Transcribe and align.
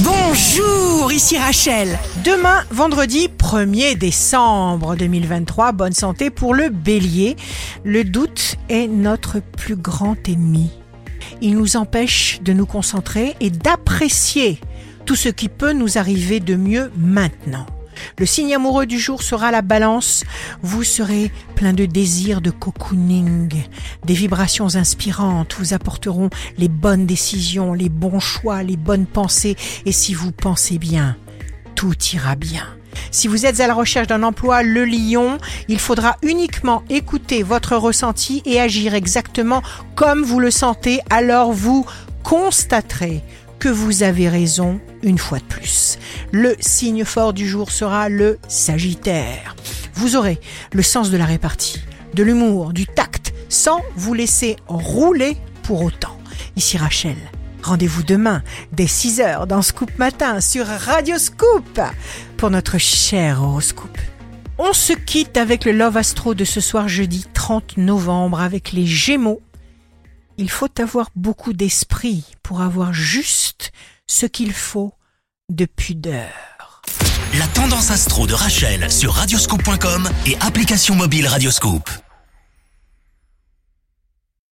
Bonjour, 0.00 1.10
ici 1.10 1.38
Rachel. 1.38 1.98
Demain, 2.22 2.64
vendredi 2.70 3.28
1er 3.28 3.96
décembre 3.96 4.94
2023, 4.94 5.72
bonne 5.72 5.94
santé 5.94 6.28
pour 6.28 6.54
le 6.54 6.68
bélier. 6.68 7.34
Le 7.82 8.04
doute 8.04 8.56
est 8.68 8.88
notre 8.88 9.40
plus 9.40 9.76
grand 9.76 10.16
ennemi. 10.28 10.70
Il 11.40 11.56
nous 11.56 11.76
empêche 11.76 12.40
de 12.42 12.52
nous 12.52 12.66
concentrer 12.66 13.36
et 13.40 13.48
d'apprécier 13.48 14.60
tout 15.06 15.16
ce 15.16 15.30
qui 15.30 15.48
peut 15.48 15.72
nous 15.72 15.96
arriver 15.96 16.40
de 16.40 16.56
mieux 16.56 16.90
maintenant. 16.98 17.66
Le 18.18 18.24
signe 18.24 18.54
amoureux 18.54 18.86
du 18.86 18.98
jour 18.98 19.22
sera 19.22 19.50
la 19.50 19.60
balance. 19.60 20.24
Vous 20.62 20.84
serez 20.84 21.30
plein 21.54 21.74
de 21.74 21.84
désirs 21.84 22.40
de 22.40 22.50
cocooning. 22.50 23.64
Des 24.06 24.14
vibrations 24.14 24.74
inspirantes 24.74 25.54
vous 25.58 25.74
apporteront 25.74 26.30
les 26.56 26.68
bonnes 26.68 27.04
décisions, 27.04 27.74
les 27.74 27.90
bons 27.90 28.18
choix, 28.18 28.62
les 28.62 28.78
bonnes 28.78 29.04
pensées. 29.04 29.54
Et 29.84 29.92
si 29.92 30.14
vous 30.14 30.32
pensez 30.32 30.78
bien, 30.78 31.18
tout 31.74 31.94
ira 32.14 32.36
bien. 32.36 32.64
Si 33.10 33.28
vous 33.28 33.44
êtes 33.44 33.60
à 33.60 33.66
la 33.66 33.74
recherche 33.74 34.06
d'un 34.06 34.22
emploi, 34.22 34.62
le 34.62 34.86
lion, 34.86 35.36
il 35.68 35.78
faudra 35.78 36.16
uniquement 36.22 36.84
écouter 36.88 37.42
votre 37.42 37.76
ressenti 37.76 38.40
et 38.46 38.58
agir 38.58 38.94
exactement 38.94 39.62
comme 39.94 40.22
vous 40.22 40.40
le 40.40 40.50
sentez, 40.50 41.00
alors 41.10 41.52
vous 41.52 41.84
constaterez 42.22 43.22
que 43.58 43.68
vous 43.68 44.02
avez 44.02 44.28
raison 44.28 44.80
une 45.02 45.18
fois 45.18 45.38
de 45.38 45.44
plus. 45.44 45.98
Le 46.32 46.54
signe 46.60 47.04
fort 47.04 47.32
du 47.32 47.46
jour 47.48 47.70
sera 47.70 48.08
le 48.08 48.38
Sagittaire. 48.48 49.56
Vous 49.94 50.16
aurez 50.16 50.40
le 50.72 50.82
sens 50.82 51.10
de 51.10 51.16
la 51.16 51.24
répartie, 51.24 51.80
de 52.14 52.22
l'humour, 52.22 52.72
du 52.72 52.86
tact, 52.86 53.32
sans 53.48 53.80
vous 53.96 54.14
laisser 54.14 54.56
rouler 54.68 55.36
pour 55.62 55.82
autant. 55.82 56.18
Ici 56.56 56.78
Rachel. 56.78 57.16
Rendez-vous 57.62 58.04
demain 58.04 58.42
dès 58.72 58.84
6h 58.84 59.46
dans 59.46 59.62
Scoop 59.62 59.98
Matin 59.98 60.40
sur 60.40 60.66
Radio 60.66 61.18
Scoop 61.18 61.80
pour 62.36 62.50
notre 62.50 62.78
cher 62.78 63.42
horoscope. 63.42 63.98
On 64.58 64.72
se 64.72 64.92
quitte 64.92 65.36
avec 65.36 65.64
le 65.64 65.72
Love 65.72 65.96
Astro 65.98 66.34
de 66.34 66.44
ce 66.44 66.60
soir 66.60 66.88
jeudi 66.88 67.26
30 67.34 67.76
novembre 67.76 68.40
avec 68.40 68.72
les 68.72 68.86
Gémeaux. 68.86 69.42
Il 70.38 70.50
faut 70.50 70.80
avoir 70.80 71.10
beaucoup 71.16 71.54
d'esprit 71.54 72.24
pour 72.42 72.60
avoir 72.60 72.92
juste 72.92 73.72
ce 74.06 74.26
qu'il 74.26 74.52
faut 74.52 74.92
de 75.50 75.64
pudeur. 75.64 76.82
La 77.38 77.46
tendance 77.48 77.90
astro 77.90 78.26
de 78.26 78.34
Rachel 78.34 78.90
sur 78.90 79.14
radioscope.com 79.14 80.08
et 80.26 80.36
application 80.40 80.94
mobile 80.94 81.26
Radioscope. 81.26 81.88